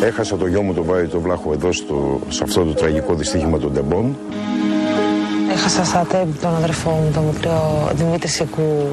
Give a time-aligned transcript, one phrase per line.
[0.00, 3.58] Έχασα το γιο μου τον Βάη το Βλάχο εδώ στο, σε αυτό το τραγικό δυστύχημα
[3.58, 4.16] των Τεμπών.
[5.52, 8.86] Έχασα στα τέμπη τον αδερφό μου, τον μικρό Δημήτρη Σικού,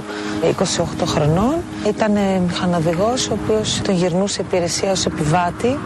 [0.60, 1.56] 28 χρονών.
[1.88, 2.12] Ήταν
[2.48, 5.78] μηχανοδηγός, ο οποίος τον γυρνούσε υπηρεσία ως επιβάτη,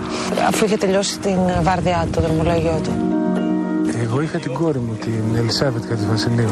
[0.48, 2.92] αφού είχε τελειώσει την βάρδιά του, το δρομολόγιο του.
[4.04, 6.50] Εγώ είχα την κόρη μου, την Ελισάβετ κατά Βασιλείου.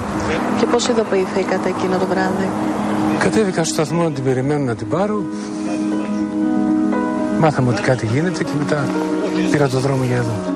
[0.60, 2.50] Και πώς ειδοποιηθήκατε εκείνο το βράδυ;
[3.20, 5.24] Κατέβηκα στο σταθμό να την περιμένω να την πάρω.
[7.40, 8.88] Μάθαμε ότι κάτι γίνεται και μετά
[9.52, 10.56] πήρα το δρόμο για εδώ.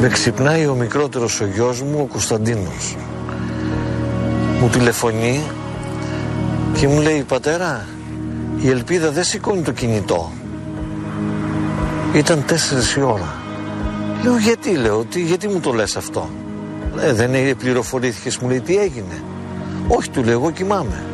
[0.00, 2.96] Με ξυπνάει ο μικρότερος ο γιος μου, ο Κωνσταντίνος.
[4.60, 5.40] Μου τηλεφωνεί
[6.78, 7.86] και μου λέει «Πατέρα,
[8.60, 10.32] η Ελπίδα δεν σηκώνει το κινητό».
[12.14, 13.34] Ήταν τέσσερις η ώρα.
[14.22, 16.28] Λέω «Γιατί» λέω, τι, «γιατί μου το λες αυτό».
[17.00, 19.22] Ε, δεν πληροφορήθηκες, μου λέει «Τι έγινε».
[19.88, 21.04] Όχι, του λέω, εγώ κοιμάμαι.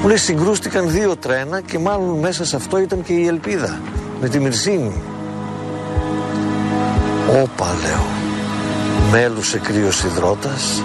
[0.00, 3.80] Μου λέει συγκρούστηκαν δύο τρένα και μάλλον μέσα σε αυτό ήταν και η ελπίδα
[4.20, 5.02] με τη Μυρσίνη.
[7.42, 8.04] Όπα λέω,
[9.10, 10.82] μέλουσε κρύος υδρότας.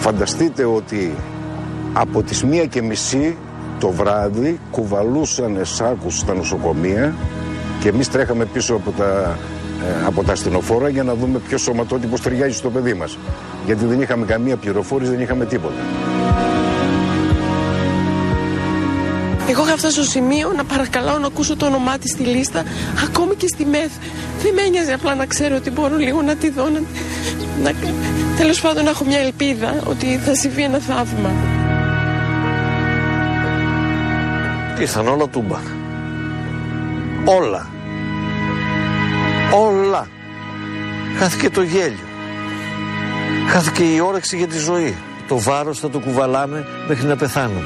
[0.00, 1.14] Φανταστείτε ότι
[1.92, 3.36] από τις μία και μισή
[3.80, 7.14] το βράδυ κουβαλούσαν σάκους στα νοσοκομεία
[7.80, 9.59] και εμείς τρέχαμε πίσω από τα ε,
[10.06, 13.18] από τα αστυνοφόρα για να δούμε ποιο σωματότυπος ταιριάζει στο παιδί μας.
[13.66, 15.82] Γιατί δεν είχαμε καμία πληροφόρηση, δεν είχαμε τίποτα.
[19.50, 22.64] Εγώ είχα φτάσει στο σημείο να παρακαλάω να ακούσω το όνομά της στη λίστα,
[23.04, 23.90] ακόμη και στη ΜΕΘ.
[24.42, 26.68] Δεν με ένοιαζε απλά να ξέρω ότι μπορώ λίγο να τη δω.
[26.68, 26.80] Να,
[27.62, 27.72] να,
[28.36, 31.30] Τέλος πάντων, να έχω μια ελπίδα ότι θα συμβεί ένα θαύμα.
[34.80, 35.58] Ήρθαν όλα τούμπα.
[37.24, 37.79] Όλα.
[39.52, 40.08] Όλα.
[41.18, 42.06] Χάθηκε το γέλιο.
[43.48, 44.96] Χάθηκε η όρεξη για τη ζωή.
[45.28, 47.64] Το βάρος θα το κουβαλάμε μέχρι να πεθάνουμε.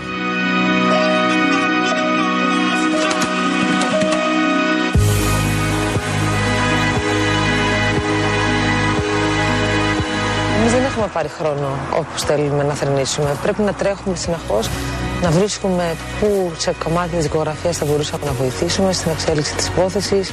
[10.58, 13.36] Εμείς δεν έχουμε πάρει χρόνο όπως θέλουμε να θρυνήσουμε.
[13.42, 14.68] Πρέπει να τρέχουμε συνεχώς,
[15.22, 20.32] να βρίσκουμε πού σε κομμάτι της δικογραφίας θα μπορούσαμε να βοηθήσουμε στην εξέλιξη της υπόθεσης.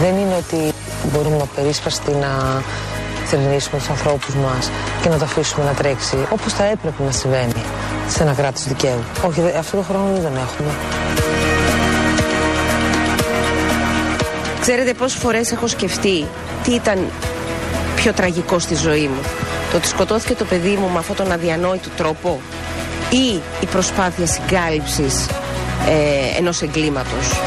[0.00, 0.72] Δεν είναι ότι
[1.12, 2.62] μπορούμε να περίσπαστη να
[3.24, 4.70] θρυνήσουμε τους ανθρώπους μας
[5.02, 7.62] και να το αφήσουμε να τρέξει όπως θα έπρεπε να συμβαίνει
[8.08, 9.04] σε ένα κράτος δικαίου.
[9.26, 10.70] Όχι, αυτό το χρόνο δεν τον έχουμε.
[14.60, 16.26] Ξέρετε πόσες φορές έχω σκεφτεί
[16.62, 16.98] τι ήταν
[17.96, 19.20] πιο τραγικό στη ζωή μου;
[19.70, 22.40] Το ότι σκοτώθηκε το παιδί μου με αυτόν τον αδιανόητο τρόπο
[23.10, 25.26] ή η προσπάθεια συγκάλυψης
[25.88, 27.40] ε, ενός εγκλήματος;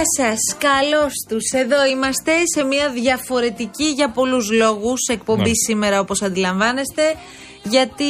[0.00, 0.56] Γεια σας, γεια σας.
[0.58, 1.60] Καλώς τους.
[1.60, 5.64] Εδώ είμαστε σε μια διαφορετική για πολλούς λόγους εκπομπή Ναι.
[5.66, 7.02] σήμερα όπως αντιλαμβάνεστε.
[7.62, 8.04] Γιατί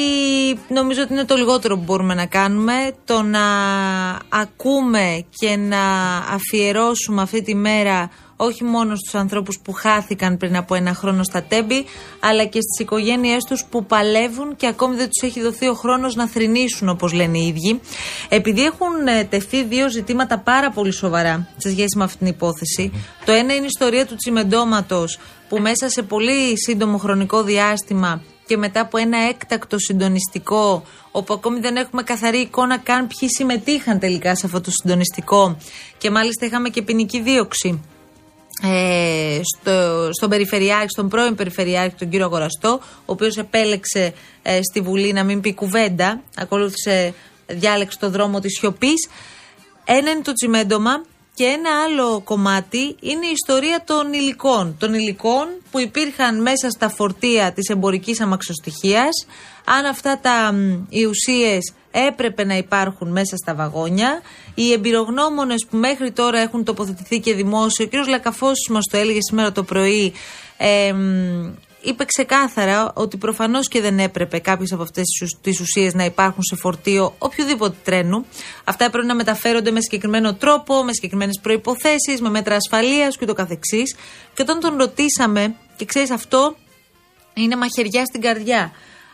[0.68, 3.40] νομίζω ότι είναι το λιγότερο που μπορούμε να κάνουμε το να
[4.28, 8.10] ακούμε και να αφιερώσουμε αυτή τη μέρα
[8.42, 11.84] όχι μόνο στους ανθρώπους που χάθηκαν πριν από ένα χρόνο στα τέμπη
[12.20, 16.14] αλλά και στις οικογένειές τους που παλεύουν και ακόμη δεν τους έχει δοθεί ο χρόνος
[16.14, 17.80] να θρηνήσουν όπως λένε οι ίδιοι.
[18.28, 22.92] Επειδή έχουν ε, τεθεί δύο ζητήματα πάρα πολύ σοβαρά σε σχέση με αυτή την υπόθεση.
[23.24, 25.18] Το ένα είναι η ιστορία του τσιμεντόματος
[25.48, 31.60] που μέσα σε πολύ σύντομο χρονικό διάστημα και μετά από ένα έκτακτο συντονιστικό, όπου ακόμη
[31.60, 35.56] δεν έχουμε καθαρή εικόνα καν ποιοι συμμετείχαν τελικά σε αυτό το συντονιστικό
[35.98, 37.80] και μάλιστα είχαμε και ποινική δίωξη
[38.62, 44.12] ε, στο, στον Περιφερειάρχη, στον πρώην Περιφερειάρχη, τον κύριο Αγοραστό, ο οποίος επέλεξε
[44.42, 47.14] ε, στη Βουλή να μην πει κουβέντα, ακολούθησε,
[47.46, 49.08] διάλεξε το δρόμο της σιωπής.
[49.84, 51.04] Ένα είναι το τσιμέντομα
[51.34, 54.76] και ένα άλλο κομμάτι είναι η ιστορία των υλικών.
[54.78, 59.26] Των υλικών που υπήρχαν μέσα στα φορτία της εμπορικής αμαξοστοιχίας,
[59.64, 64.20] αν αυτά τα μ, οι ουσίες έπρεπε να υπάρχουν μέσα στα βαγόνια.
[64.54, 68.08] Οι εμπειρογνώμονες που μέχρι τώρα έχουν τοποθετηθεί και δημόσιο, ο κ.
[68.08, 70.12] Λακαφός μας το έλεγε σήμερα το πρωί,
[70.56, 71.52] ε, μ,
[71.82, 76.04] είπε ξεκάθαρα ότι προφανώς και δεν έπρεπε κάποιες από αυτές τις ουσ- τις ουσίες να
[76.04, 78.26] υπάρχουν σε φορτίο οποιοδήποτε τρένου.
[78.64, 83.34] Αυτά έπρεπε να μεταφέρονται με συγκεκριμένο τρόπο, με συγκεκριμένες προϋποθέσεις, με μέτρα ασφαλείας και ούτω
[83.34, 83.96] καθεξής.
[84.34, 86.56] Και όταν τον ρωτήσαμε, και ξέρεις αυτό
[87.34, 88.72] είναι μαχαιριά στην καρδιά,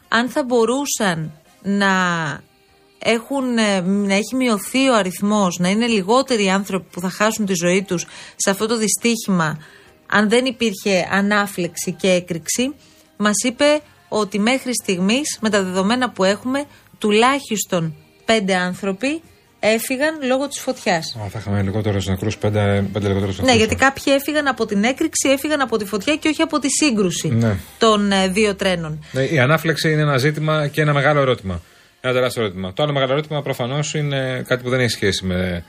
[0.08, 1.32] αν θα μπορούσαν
[1.62, 1.90] να
[2.98, 7.46] έχουν, ε, να έχει μειωθεί ο αριθμός, να είναι λιγότεροι οι άνθρωποι που θα χάσουν
[7.46, 8.06] τη ζωή τους
[8.36, 9.58] σε αυτό το δυστύχημα,
[10.06, 12.74] αν δεν υπήρχε ανάφλεξη και έκρηξη,
[13.16, 16.64] μας είπε ότι μέχρι στιγμής, με τα δεδομένα που έχουμε,
[16.98, 17.94] τουλάχιστον
[18.24, 19.22] πέντε άνθρωποι
[19.60, 21.16] έφυγαν λόγω της φωτιάς.
[21.24, 23.52] Α, θα είχαμε λιγότερους νεκρούς, πέντε, πέντε λιγότερους νεκρούς.
[23.54, 26.68] Ναι, γιατί κάποιοι έφυγαν από την έκρηξη, έφυγαν από τη φωτιά και όχι από τη
[26.70, 27.56] σύγκρουση Ναι.
[27.78, 29.04] των ε, δύο τρένων.
[29.12, 31.60] Ναι, η ανάφλεξη είναι ένα ζήτημα και ένα μεγάλο ερώτημα.
[32.06, 32.72] Ένα τεράστιο ερώτημα.
[32.72, 35.64] Το άλλο μεγάλο ερώτημα προφανώς είναι κάτι που δεν έχει σχέση με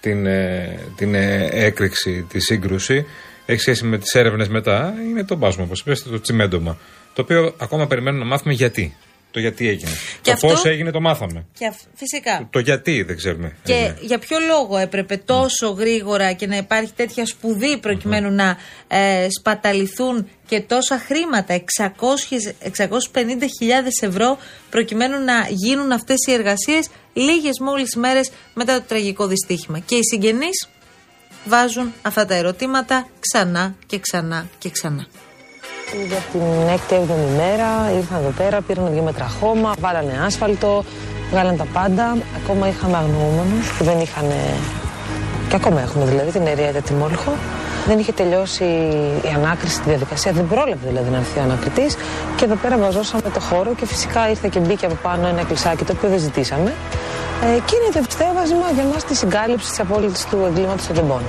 [0.00, 3.06] την, ε, την ε, έκρηξη, τη σύγκρουση.
[3.46, 4.94] Έχει σχέση με τις έρευνες μετά.
[5.08, 6.78] Είναι το μπάσμα, όπως είπες, το τσιμέντομα.
[7.14, 8.96] Το οποίο ακόμα περιμένουμε να μάθουμε γιατί.
[9.32, 9.90] Το γιατί έγινε.
[10.22, 11.44] Και το αυτό- πώ έγινε το μάθαμε.
[11.58, 12.48] Και αφ- φυσικά.
[12.50, 13.56] Το γιατί δεν ξέρουμε.
[13.62, 13.98] Και έγινε.
[14.00, 18.56] για ποιο λόγο έπρεπε τόσο γρήγορα και να υπάρχει τέτοια σπουδή προκειμένου να
[18.88, 24.38] ε, σπαταληθούν και τόσα χρήματα, 600 650.000 ευρώ,
[24.70, 29.78] προκειμένου να γίνουν αυτές οι εργασίες λίγες μόλις μέρες μετά το τραγικό δυστύχημα.
[29.78, 30.68] Και οι συγγενείς
[31.44, 35.06] βάζουν αυτά τα ερωτήματα ξανά και ξανά και ξανά.
[35.92, 36.40] Για την
[36.72, 40.84] έκτη έβδομη μέρα ήρθαν εδώ πέρα, πήραν δύο μέτρα χώμα, βάλανε άσφαλτο,
[41.30, 42.16] βγάλαν τα πάντα.
[42.42, 44.24] Ακόμα είχαμε αγνοούμενους που δεν είχαν.
[45.48, 47.32] Και ακόμα έχουμε δηλαδή την Ερία τη Μόλχο.
[47.86, 48.64] Δεν είχε τελειώσει
[49.24, 51.96] η ανάκριση στη διαδικασία, δεν πρόλαβε δηλαδή να έρθει ο ανακριτής.
[52.36, 55.84] Και εδώ πέρα βαζώσαμε το χώρο και φυσικά ήρθε και μπήκε από πάνω ένα κλεισάκι
[55.84, 56.72] το οποίο δεν ζητήσαμε.
[57.42, 61.22] Ε, και είναι το ευστέβασμα για μας τη συγκάλυψη της απόλυτης του εγκλήματος των τεμπών.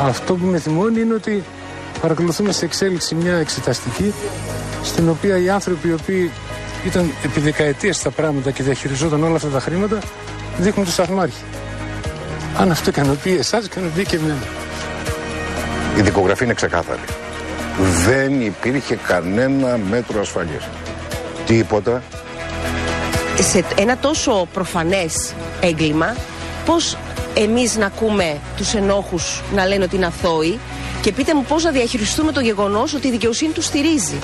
[0.00, 1.44] Αυτό που με θυμώνει είναι ότι
[2.00, 4.14] παρακολουθούμε σε εξέλιξη μια εξεταστική
[4.82, 6.30] στην οποία οι άνθρωποι οι οποίοι
[6.86, 9.98] ήταν επί δεκαετίες στα πράγματα και διαχειριζόταν όλα αυτά τα χρήματα
[10.58, 11.42] δείχνουν το σταθμάρχη.
[12.58, 14.42] Αν αυτό ικανοποιεί εσάς, ικανοποιεί και εμένα.
[15.96, 17.00] Η δικογραφή είναι ξεκάθαρη.
[18.06, 20.68] Δεν υπήρχε κανένα μέτρο ασφαλείας.
[21.46, 22.02] Τίποτα.
[23.40, 26.16] σε ένα τόσο προφανές έγκλημα,
[26.64, 26.96] πώς
[27.38, 30.58] εμείς να ακούμε τους ενόχους να λένε ότι είναι αθώοι
[31.02, 34.18] και πείτε μου πώς να διαχειριστούμε το γεγονός ότι η δικαιοσύνη τους στηρίζει.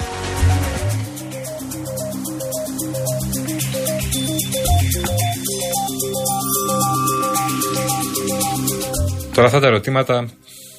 [9.35, 10.29] Τώρα αυτά τα ερωτήματα.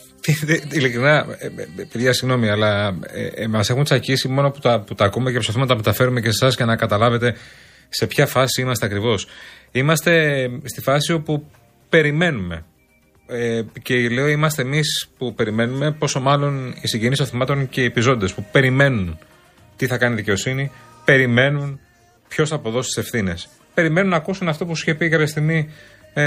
[0.74, 4.96] Ειλικρινά, ε, ε, παιδιά, συγγνώμη, αλλά ε, ε, μας έχουν τσακίσει μόνο που τα, που
[4.96, 7.36] τα ακούμε και προσπαθούμε να τα μεταφέρουμε και σε εσάς και να καταλάβετε
[7.90, 9.28] σε ποια φάση είμαστε ακριβώς.
[9.72, 11.52] Είμαστε στη φάση όπου
[11.98, 12.66] περιμένουμε.
[13.28, 17.86] Ε, και λέω είμαστε εμείς που περιμένουμε, πόσο μάλλον οι συγγενείς των θυμάτων και οι
[17.86, 19.18] επιζώντες που περιμένουν
[19.76, 20.72] τι θα κάνει η δικαιοσύνη,
[21.06, 21.80] περιμένουν
[22.28, 23.48] ποιος θα αποδώσει τις ευθύνες.
[23.74, 25.70] Περιμένουν να ακούσουν αυτό που σου είχε πει κάποια στιγμή
[26.14, 26.24] ε,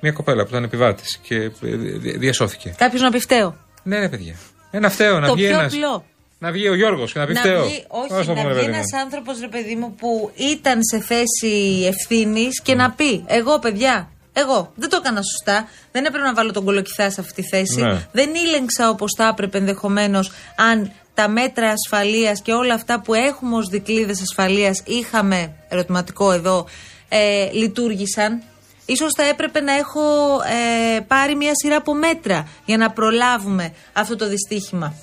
[0.00, 2.74] μια κοπέλα που ήταν επιβάτης και ε, δι- διασώθηκε.
[2.78, 3.56] Κάποιος να πει φταίω.
[3.82, 4.34] Ναι, ρε παιδιά.
[4.70, 6.04] Ένα φταίω, να το βγει πιο ένας- απλό.
[6.38, 7.64] Να βγει ο Γιώργος και να πει να φταίω.
[7.64, 8.98] βγει, Ας όχι, το να πούμε, βγει παιδί ένας μου.
[9.00, 14.72] άνθρωπος, ρε παιδί μου, που ήταν σε θέση ευθύνης και να πει: Εγώ, παιδιά, εγώ
[14.74, 15.68] δεν το έκανα σωστά.
[15.92, 17.80] Δεν έπρεπε να βάλω τον κολοκυθά σε αυτή τη θέση.
[17.80, 18.06] Ναι.
[18.12, 23.56] Δεν ήλεγξα όπως θα έπρεπε ενδεχομένως αν τα μέτρα ασφαλείας και όλα αυτά που έχουμε
[23.56, 26.66] ως δικλείδες ασφαλείας είχαμε, ερωτηματικό εδώ,
[27.08, 28.42] ε, λειτουργήσαν.
[28.86, 30.00] Ίσως θα έπρεπε να έχω
[30.96, 34.94] ε, πάρει μια σειρά από μέτρα για να προλάβουμε αυτό το δυστύχημα.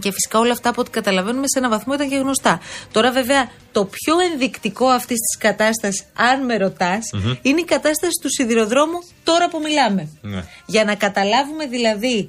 [0.00, 2.60] Και φυσικά όλα αυτά από ό,τι καταλαβαίνουμε σε ένα βαθμό ήταν και γνωστά.
[2.92, 6.98] Τώρα, βέβαια, το πιο ενδεικτικό αυτής της κατάστασης, αν με ρωτα
[7.42, 10.08] είναι η κατάσταση του σιδηροδρόμου τώρα που μιλάμε.
[10.20, 10.44] Ναι.
[10.66, 12.28] Για να καταλάβουμε δηλαδή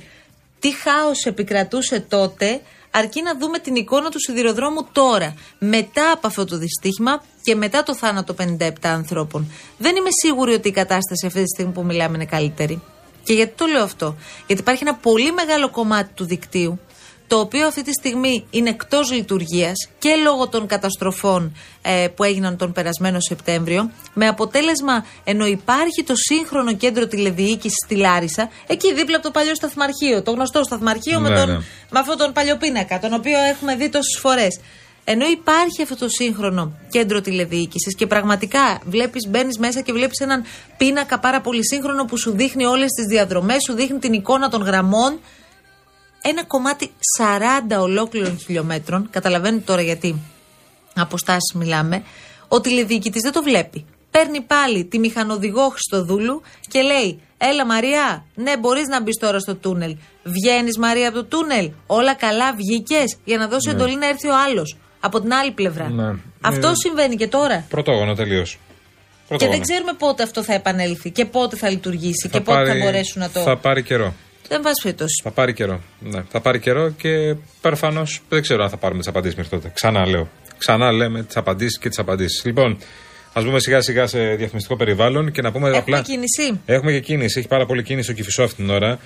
[0.59, 6.45] τι χάος επικρατούσε τότε, αρκεί να δούμε την εικόνα του σιδηροδρόμου τώρα, μετά από αυτό
[6.45, 9.51] το δυστύχημα και μετά το θάνατο 57 ανθρώπων.
[9.77, 12.81] Δεν είμαι σίγουρη ότι η κατάσταση αυτή τη στιγμή που μιλάμε είναι καλύτερη.
[13.23, 14.15] Και γιατί το λέω αυτό,
[14.47, 16.79] Γιατί υπάρχει ένα πολύ μεγάλο κομμάτι του δικτύου
[17.27, 22.57] το οποίο αυτή τη στιγμή είναι εκτός λειτουργίας και λόγω των καταστροφών ε, που έγιναν
[22.57, 29.15] τον περασμένο Σεπτέμβριο με αποτέλεσμα ενώ υπάρχει το σύγχρονο κέντρο τηλεδιοίκησης στη Λάρισα εκεί δίπλα
[29.15, 31.57] από το παλιό σταθμαρχείο, το γνωστό σταθμαρχείο με, Ναι, τον, ναι.
[31.89, 34.59] με αυτόν τον παλιοπίνακα τον οποίο έχουμε δει τόσες φορές
[35.03, 40.43] ενώ υπάρχει αυτό το σύγχρονο κέντρο τηλεδιοίκησης και πραγματικά βλέπεις, μπαίνεις μέσα και βλέπεις έναν
[40.77, 44.61] πίνακα πάρα πολύ σύγχρονο που σου δείχνει όλες τις διαδρομές, σου δείχνει την εικόνα των
[44.61, 45.19] γραμμών
[46.25, 50.15] ένα κομμάτι 40 ολόκληρων χιλιόμετρων, καταλαβαίνετε τώρα γιατί
[50.95, 52.03] αποστάσει μιλάμε,
[52.47, 53.85] ο τηλεδιοικητή δεν το βλέπει.
[54.11, 59.55] παίρνει πάλι τη μηχανοδηγό Χριστοδούλου και λέει: Έλα Μαρία, ναι, μπορείς να μπεις τώρα στο
[59.55, 59.95] τούνελ.
[60.23, 61.71] Βγαίνεις Μαρία από το τούνελ.
[61.87, 64.77] Όλα καλά, βγήκες για να δώσει εντολή να έρθει ο άλλος.
[64.99, 65.89] Από την άλλη πλευρά.
[65.89, 66.15] Ναι.
[66.41, 67.65] Αυτό Ε, συμβαίνει και τώρα.
[67.69, 68.57] Πρωτόγωνο τελείως.
[69.37, 73.21] Και δεν ξέρουμε πότε αυτό θα επανέλθει και πότε θα λειτουργήσει και πότε θα μπορέσουν
[73.21, 73.39] να το.
[73.39, 74.13] Θα πάρει καιρό.
[74.53, 75.21] Δεν πάση περιπτώσει.
[75.23, 75.81] Θα πάρει καιρό.
[75.99, 79.71] Ναι, θα πάρει καιρό και προφανώς δεν ξέρω αν θα πάρουμε τις απαντήσεις μέχρι τότε.
[79.73, 80.29] Ξανά λέω.
[80.57, 82.45] Ξανά λέμε τις απαντήσεις και τις απαντήσεις.
[82.45, 82.77] Λοιπόν,
[83.33, 86.01] ας μπούμε σιγά σιγά σε διαφημιστικό περιβάλλον και να πούμε Έχουμε απλά.
[86.01, 86.59] κίνηση.
[86.65, 87.39] Έχουμε και κίνηση.
[87.39, 88.99] Έχει πάρα πολύ κίνηση ο Κυφισό αυτή την ώρα.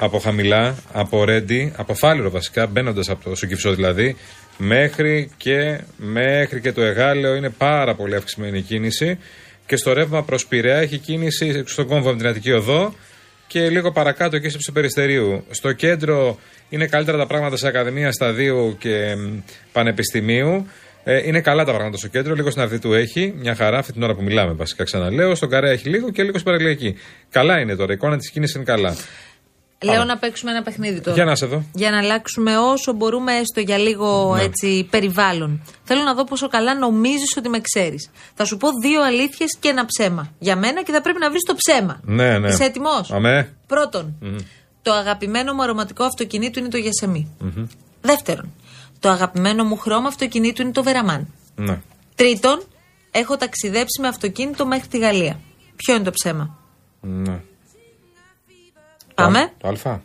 [0.00, 4.16] Από χαμηλά, από ρέντι, από φάληρο βασικά, μπαίνοντας από το στο Κυφισό δηλαδή,
[4.58, 9.18] μέχρι και, μέχρι και το Εγάλεο είναι πάρα πολύ αυξημένη η κίνηση.
[9.66, 12.94] Και στο ρεύμα προς Πειραιά έχει κίνηση στον κόμβο από την Αττική Οδό
[13.46, 15.44] και λίγο παρακάτω και στο Περιστερίου.
[15.50, 19.38] Στο κέντρο είναι καλύτερα τα πράγματα σε Ακαδημία Σταδίου και μ,
[19.72, 20.66] Πανεπιστημίου.
[21.04, 24.02] Ε, είναι καλά τα πράγματα στο κέντρο, λίγο στην Αρδιτού έχει, μια χαρά αυτή την
[24.02, 25.34] ώρα που μιλάμε βασικά ξαναλέω.
[25.34, 26.96] Στον Καρέα έχει λίγο και λίγο στην Παραλιακή.
[27.30, 28.96] Καλά είναι τώρα, η εικόνα της κίνηση είναι καλά.
[29.84, 31.16] Λέω να παίξουμε ένα παιχνίδι τώρα.
[31.16, 31.64] Για να σε δω.
[31.74, 34.42] Για να αλλάξουμε όσο μπορούμε έστω για λίγο Ναι.
[34.42, 35.62] έτσι περιβάλλον.
[35.84, 38.10] Θέλω να δω πόσο καλά νομίζεις ότι με ξέρεις.
[38.34, 40.32] Θα σου πω δύο αλήθειες και ένα ψέμα.
[40.38, 42.00] Για μένα και θα πρέπει να βρεις το ψέμα.
[42.04, 42.48] Ναι, ναι.
[42.48, 43.54] Είσαι έτοιμος; Αμέ.
[43.66, 44.16] Πρώτον,
[44.82, 47.36] το αγαπημένο μου αρωματικό αυτοκινήτου είναι το γιασεμι
[48.00, 48.52] Δεύτερον,
[49.00, 51.32] το αγαπημένο μου χρώμα αυτοκινήτου είναι το βεραμάν.
[51.54, 51.80] Ναι.
[52.14, 52.62] Τρίτον,
[53.10, 55.40] έχω ταξιδέψει με αυτοκίνητο μέχρι τη Γαλλία.
[55.76, 56.58] Ποιο είναι το ψέμα;
[57.00, 57.40] ναι.
[59.14, 59.52] Πάμε.
[59.58, 60.00] Το Α.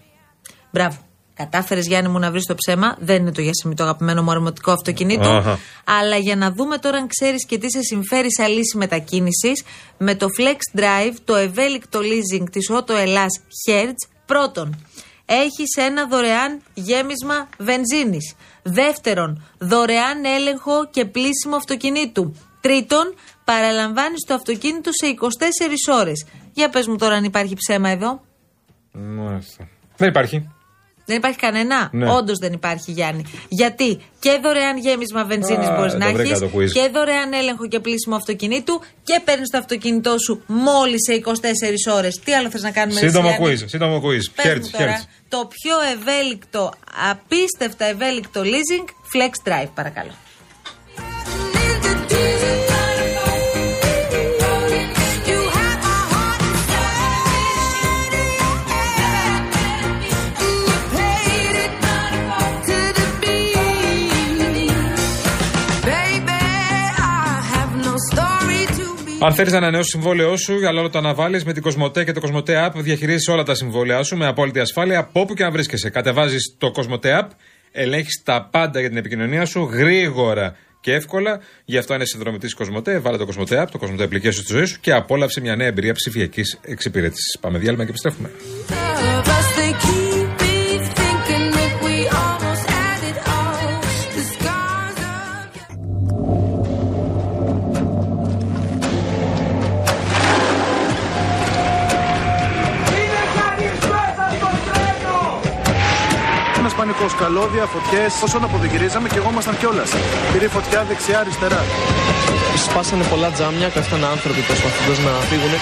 [0.72, 0.98] Μπράβο.
[1.34, 2.96] Κατάφερες Γιάννη μου να βρεις το ψέμα.
[3.00, 5.30] Δεν είναι το Γιασεμί το αγαπημένο μου αρωματικό αυτοκίνητο.
[5.30, 5.60] Αχα.
[5.84, 9.64] Αλλά για να δούμε τώρα αν ξέρεις και τι σε συμφέρει σαν λύση μετακίνησης,
[9.98, 14.86] με το Flex Drive, το ευέλικτο leasing της Auto Ελλάς Hertz, πρώτον,
[15.26, 18.36] έχεις ένα δωρεάν γέμισμα βενζίνης.
[18.64, 22.36] Δεύτερον, δωρεάν έλεγχο και πλήσιμο αυτοκινήτου.
[22.62, 23.14] Τρίτον,
[23.44, 26.26] παραλαμβάνεις το αυτοκίνητο σε 24 ώρες.
[26.54, 28.22] Για πες μου τώρα αν υπάρχει ψέμα εδώ.
[29.00, 29.68] Μάλιστα.
[29.98, 30.50] Δεν υπάρχει.
[31.06, 32.12] Δεν υπάρχει κανένα; Ναι.
[32.12, 33.24] Όντως δεν υπάρχει, Γιάννη.
[33.50, 36.70] Γιατί και δωρεάν γέμισμα βενζίνης Α, μπορείς το να βρήκα έχεις το quiz.
[36.72, 42.20] και δωρεάν έλεγχο και πλήσιμο αυτοκινήτου και παίρνεις το αυτοκίνητό σου μόλις σε 24 ώρες.
[42.24, 43.70] Τι άλλο θες να κάνουμε Σύντομο εσύ, Γιάννη; quiz.
[43.70, 44.02] Σύντομο quiz.
[44.02, 45.02] Πες μου Χέρτ, τώρα, χέρτ.
[45.30, 46.74] το πιο ευέλικτο,
[47.12, 50.12] απίστευτα ευέλικτο leasing, Flex Drive, παρακαλώ.
[69.22, 72.12] Αν θέλεις να ανανεώσεις το συμβόλαιό σου, αλλά όλο το αναβάλεις με την Κοσμοτέ και
[72.12, 75.52] το Κοσμοτέ App, διαχειρίζεις όλα τα συμβόλαιά σου με απόλυτη ασφάλεια από όπου και αν
[75.52, 75.90] βρίσκεσαι.
[75.90, 77.28] Κατεβάζεις το Κοσμοτέ App,
[77.72, 81.40] ελέγχεις τα πάντα για την επικοινωνία σου γρήγορα και εύκολα.
[81.66, 84.66] Γι' αυτό αν είσαι συνδρομητής Κοσμοτέ, βάλε το Κοσμοτέ App, το Κοσμοτέ Application στη ζωή
[84.66, 87.38] σου και απόλαυσε μια νέα εμπειρία ψηφιακής εξυπηρέτησης.
[87.42, 88.30] Πάμε διάλειμμα και επιστρέφουμε.
[107.24, 108.12] Καλώδια, φωτιές.
[108.28, 109.90] Όσον αποδηγυρίζαμε και εγώ ήμασταν κιόλας.
[110.34, 111.62] Πήρε φωτιά δεξιά-αριστερά.
[112.66, 115.54] Σπάσανε πολλά τζάμια, κάφτανε άνθρωποι προσπαθώντα να φύγουν.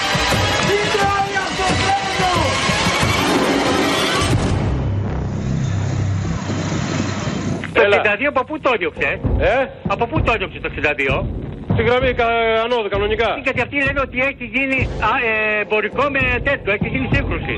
[7.72, 11.26] Το 62 από πού το έδιωξε, Ε, από πού το έδιωξε το 62.
[11.72, 13.28] στη γραμμή κα- ανώδου κανονικά.
[13.42, 14.78] Γιατί αυτοί λένε ότι έχει γίνει
[15.10, 17.56] α, ε, εμπορικό με τέτοιο, έχει γίνει σύγκρουση.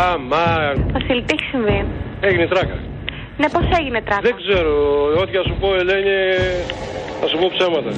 [0.00, 0.44] Α, μα
[0.92, 1.78] Βασίλη, τι έχει συμβεί;
[2.20, 2.76] έγινε τράκα.
[3.40, 4.20] Ναι, πώς έγινε τράκα.
[4.28, 4.72] Δεν ξέρω,
[5.22, 6.16] ό,τι θα σου πω Ελένη,
[7.20, 7.90] θα σου πω ψέματα.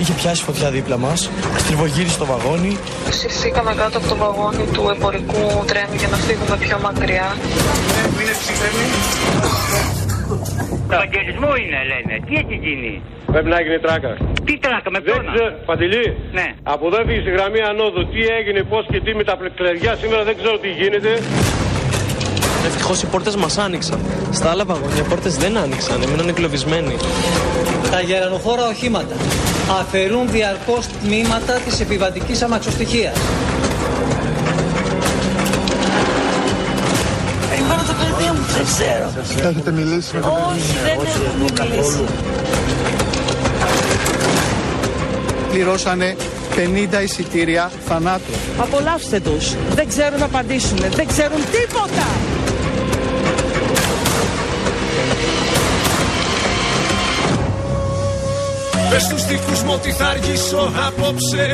[0.00, 2.78] Είχε πιάσει φωτιά δίπλα μας, στριβογύρισε το βαγόνι.
[3.10, 7.26] Σηκώθηκαμε κάτω από το βαγόνι του εμπορικού τρένου για να φύγουμε πιο μακριά.
[10.96, 12.14] Ευαγγελισμό είναι, λένε.
[12.26, 13.02] Τι έχει γίνει;
[13.32, 14.10] Πρέπει να έγινε τράκα.
[14.46, 15.22] Τι τράκα με Δεν ποιον.
[15.34, 16.04] ξέρω, Παντελή,
[16.38, 16.46] Ναι.
[16.62, 20.22] από εδώ έφυγε στη γραμμή ανώδου, τι έγινε, πώς και τι με τα κλειδιά σήμερα
[20.28, 21.10] δεν ξέρω τι γίνεται.
[22.66, 23.98] Ευτυχώς οι πόρτες μας άνοιξαν.
[24.32, 26.96] Στα άλλα βαγόνια οι πόρτες δεν άνοιξαν, έμειναν εγκλωβισμένοι.
[27.90, 29.14] Τα γερανοχώρα οχήματα
[29.80, 33.16] αφαιρούν διαρκώς τμήματα της επιβατικής αμαξοστοιχίας.
[37.50, 39.48] Περιμένω τα παιδιά μου, δεν ξέρω.
[39.48, 42.04] Έχετε μιλήσει με τον Όχι, δεν έχουμε μιλήσει.
[45.50, 46.16] Πληρώσανε
[46.56, 48.32] 50 εισιτήρια θανάτου.
[48.58, 49.54] Απολαύστε τους.
[49.74, 50.78] Δεν ξέρουν να απαντήσουν.
[50.96, 52.06] Δεν ξέρουν τίποτα.
[58.94, 61.44] Πες στους τοίχους μου ότι θα αργήσω απόψε.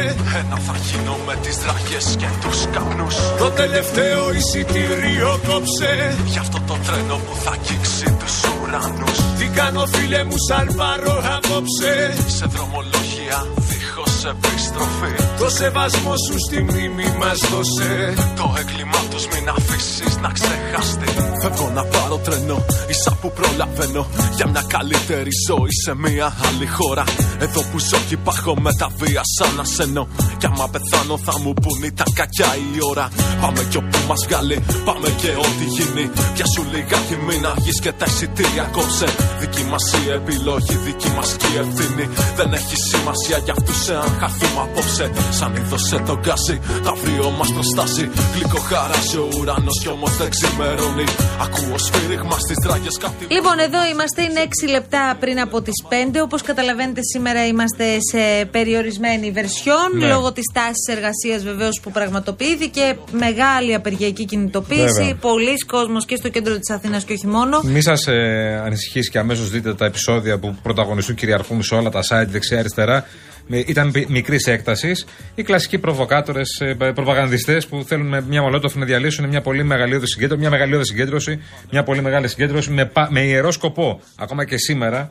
[0.41, 3.17] Ένα θα γίνω με τις δραγές και τους καπνούς.
[3.39, 6.17] Το τελευταίο εισιτήριο κόψε.
[6.33, 9.19] Γι' αυτό το τρένο που θα αγγίξει τους ουρανούς.
[9.39, 11.93] Τι κάνω φίλε μου σαλπαρώ απόψε.
[12.37, 13.39] Σε δρομολόγια
[14.21, 15.39] δίχως επιστροφή.
[15.39, 18.15] Το σεβασμό σου στη μνήμη μας δώσε.
[18.37, 21.11] Το έγκλημα τους μην αφήσεις να ξεχαστεί
[21.43, 24.07] Φεύγω να πάρω τρένο, ίσα που προλαβαίνω.
[24.37, 27.05] Για μια καλύτερη ζωή σε μια άλλη χώρα.
[27.39, 30.09] Εδώ που ζω και υπάρχω με τα βία σαν να σένω.
[30.39, 33.09] Κι άμα πεθάνω θα μου πουν ήταν κακιά η ώρα.
[33.41, 36.05] Πάμε κι όπου μας βγάλει, πάμε και ό,τι γίνει.
[36.35, 39.09] Πιάσου λιγάκι μην αργείς και τα εισιτήρια κόψε.
[39.41, 42.05] Δική μας η επιλογή, δική μας και η ευθύνη.
[42.37, 47.53] Δεν έχει σημασία για αυτούς εάν χαθούμε απόψε Σαν είδωσε το γκάζι, τα αύριο μας
[47.53, 51.05] προστάσει Γλυκό χαράζει ο ουρανός κι όμως δεν ξημερώνει
[51.45, 56.21] Ακούω σφύριγμα στις τράγες κάτι Λοιπόν, εδώ είμαστε, είναι 6 λεπτά πριν από τις 5.
[56.23, 60.07] Όπως καταλαβαίνετε, σήμερα είμαστε σε περιορισμένη βερσιόν Ναι.
[60.07, 62.99] λόγω της τάσης εργασίας βεβαίως που πραγματοποιήθηκε.
[63.13, 64.83] Μεγάλη απεργιακή κινητοποίηση.
[64.85, 65.15] Βέβαια.
[65.15, 67.61] Πολλοί κόσμος και στο κέντρο της Αθήνας και όχι μόνο.
[67.65, 72.01] Μη σας ε, ανησυχήσει και αμέσως δείτε τα επεισόδια που πρωταγωνιστούν κυριαρχούν σε όλα τα
[72.11, 73.07] site δεξιά-αριστερά.
[73.53, 75.05] Με- Ήταν μικρής έκτασης.
[75.35, 76.63] Οι κλασικοί προβοκάτορες,
[76.95, 81.43] προπαγανδιστές που θέλουν με μια μολότοφ να διαλύσουν μια πολύ μεγαλειώδη συγκέντρωση, μια μεγαλειώδη συγκέντρωση,
[81.71, 84.01] μια πολύ μεγάλη συγκέντρωση με, πα- με ιερό σκοπό.
[84.17, 85.11] Ακόμα και σήμερα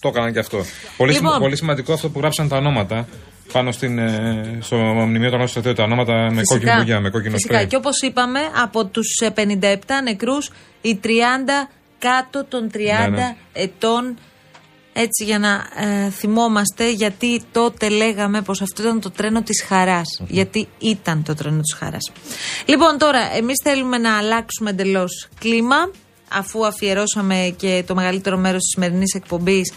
[0.00, 0.64] το έκαναν και αυτό.
[0.96, 1.40] Πολύ, σημα- Λοιπόν.
[1.42, 3.08] πολύ σημαντικό αυτό που γράψαν τα ονόματα
[3.52, 7.52] πάνω στην, ε, στο μνημείο των Όσων τα ονόματα με κόκκινη βουλιά, με κόκκινο Φυσικά.
[7.54, 7.68] σπρέι.
[7.68, 13.36] Και όπως είπαμε, από τους 57 νεκρούς, οι 30 κάτω των 30 Ναι, ναι.
[13.52, 14.16] ετών.
[14.98, 20.20] Έτσι για να ε, θυμόμαστε γιατί τότε λέγαμε πως αυτό ήταν το τρένο της χαρας
[20.28, 22.12] Γιατί ήταν το τρένο της χαράς.
[22.66, 25.90] Λοιπόν τώρα εμείς θέλουμε να αλλάξουμε εντελώς κλίμα
[26.28, 29.72] αφού αφιερώσαμε και το μεγαλύτερο μέρος της σημερινής εκπομπής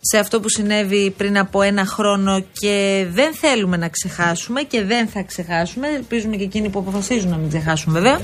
[0.00, 5.08] σε αυτό που συνέβη πριν από ένα χρόνο και δεν θέλουμε να ξεχάσουμε και δεν
[5.08, 5.88] θα ξεχάσουμε.
[5.88, 8.20] Ελπίζουμε και εκείνοι που αποφασίζουν να μην ξεχάσουν βέβαια.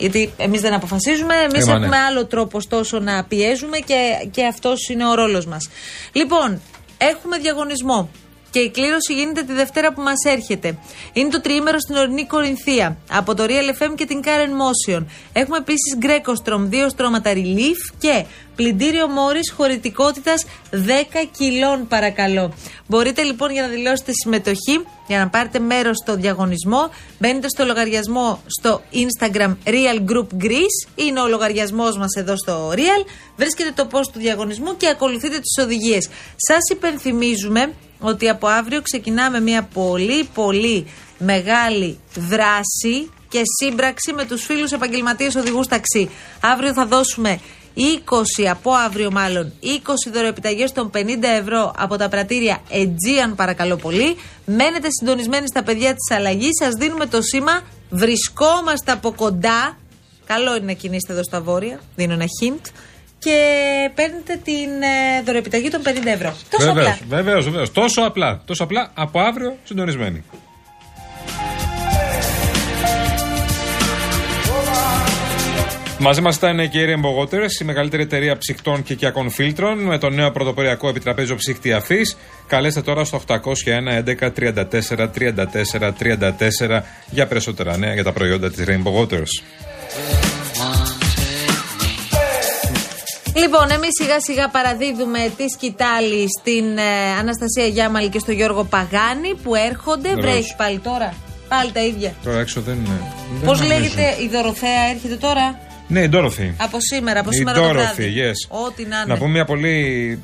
[0.00, 1.84] Γιατί εμείς δεν αποφασίζουμε, εμείς Ε, μα ναι.
[1.84, 5.68] έχουμε άλλο τρόπο ωστόσο να πιέζουμε και, και αυτός είναι ο ρόλος μας.
[6.12, 6.60] Λοιπόν,
[6.98, 8.08] έχουμε διαγωνισμό.
[8.50, 10.78] Και η κλήρωση γίνεται τη Δευτέρα που μας έρχεται.
[11.12, 12.96] Είναι το τριήμερο στην ορεινή Κορινθία.
[13.10, 15.04] Από το Real FM και την Karen Motion.
[15.32, 18.24] Έχουμε επίσης Γκρέκοστρομ, δύο στρώματα relief και
[18.56, 20.76] πλυντήριο μόρις χωρητικότητας 10
[21.36, 22.54] κιλών, παρακαλώ.
[22.86, 28.42] Μπορείτε λοιπόν για να δηλώσετε συμμετοχή, για να πάρετε μέρος στο διαγωνισμό, μπαίνετε στο λογαριασμό
[28.46, 30.78] στο Instagram Real Group Greece.
[30.94, 33.06] Είναι ο λογαριασμός μας εδώ στο Real.
[33.36, 36.08] Βρίσκετε το post του διαγωνισμού και ακολουθείτε τις οδηγίες.
[36.36, 40.86] Σας υπενθυμίζουμε ότι από αύριο ξεκινάμε μια πολύ πολύ
[41.18, 46.10] μεγάλη δράση και σύμπραξη με τους φίλους επαγγελματίες οδηγούς ταξί.
[46.40, 47.40] Αύριο θα δώσουμε
[47.74, 54.16] 20, από αύριο μάλλον, 20 δωροεπιταγές των 50 ευρώ από τα πρατήρια Aegean παρακαλώ πολύ.
[54.46, 57.60] Μένετε συντονισμένοι στα παιδιά της αλλαγής, σας δίνουμε το σήμα,
[57.90, 59.78] βρισκόμαστε από κοντά.
[60.26, 62.70] Καλό είναι να κινείστε εδώ στα βόρεια, δίνω ένα hint.
[63.20, 63.38] Και
[63.94, 66.36] παίρνετε την ε, δωροεπιταγή των 50 ευρώ.
[66.50, 66.82] Τόσο απλά.
[66.82, 67.72] Βεβαίως, βεβαίως, βεβαίως.
[67.72, 68.42] Τόσο απλά.
[68.44, 70.24] Τόσο απλά από αύριο συντονισμένοι.
[76.02, 79.98] Μαζί μας ήταν και η Rainbow Waters, η μεγαλύτερη εταιρεία ψυκτών και οικιακών φίλτρων, με
[79.98, 82.16] το νέο πρωτοποριακό επιτραπέζιο ψύχτη αφής.
[82.46, 83.34] Καλέστε τώρα στο 801
[84.20, 89.42] 11 34 34 34 για περισσότερα νέα για τα προϊόντα της Rainbow Waters.
[93.40, 96.82] Λοιπόν, εμείς σιγά σιγά παραδίδουμε τη σκητάλη στην ε,
[97.20, 100.08] Αναστασία Γιάμαλη και στο Γιώργο Παγάνη που έρχονται.
[100.14, 100.32] Βεβαίως.
[100.32, 101.14] Βρέχει πάλι τώρα.
[101.48, 102.14] Πάλι τα ίδια.
[102.24, 103.00] Τώρα έξω δεν είναι.
[103.38, 103.78] δεν Πώς νομίζω.
[103.78, 106.52] λέγεται η Δωροθέα, έρχεται τώρα; Ναι, η Ντόροφη.
[106.56, 108.14] Από σήμερα, από Η σήμερα το Dorothy, βράδυ.
[108.16, 108.56] yes.
[108.66, 109.04] Ό,τι να είναι.
[109.06, 109.78] Να πούμε μια πολύ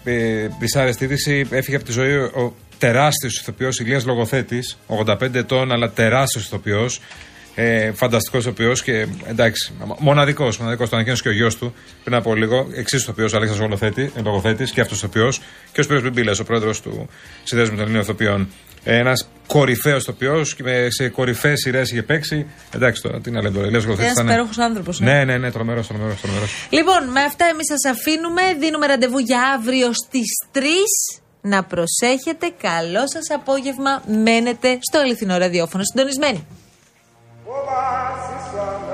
[0.04, 1.46] ε, δυσάρεστη είδηση.
[1.50, 7.00] Έφυγε από τη ζωή ο, ο τεράστιος ηθοποιός Ηλίας Λογοθέτης, 85 ετών, αλλά τεράστιος ηθοποιός.
[7.58, 10.58] Ε, Φανταστικός ηθοποιό και εντάξει, μοναδικός.
[10.58, 12.66] Μοναδικός, το ανακοίνωσε και ο γιος του πριν από λίγο.
[12.74, 13.68] Εξίσου ηθοποιό Αλέξανδρος
[14.24, 15.32] Λογοθέτης και αυτός ηθοποιό.
[15.72, 17.08] Και ο Σπύρος Μπιμπίλας, ο πρόεδρος του
[17.44, 18.48] Συνδέσμου των Ελλήνων Ηθοποιών.
[18.84, 22.46] Ένας κορυφαίος ηθοποιό και με- σε κορυφαίες σειρές είχε παίξει.
[22.74, 23.66] Εντάξει τώρα, τι να λέμε τώρα.
[23.66, 25.00] Ηλίας Λογοθέτης Ένας ήταν- υπέροχος άνθρωπος.
[25.00, 26.66] Ναι, ναι, ναι, τρομερός, τρομερός, τρομερός.
[26.70, 28.42] Λοιπόν, με αυτά εμείς σας αφήνουμε.
[28.60, 31.20] Δίνουμε ραντεβού για αύριο στις 3.
[31.40, 32.46] Να προσέχετε.
[32.62, 34.02] Καλό σας απόγευμα.
[34.22, 36.46] Μένετε στο αληθινό ραδιόφωνο συντονισμένοι.
[37.48, 38.85] Oba, sister.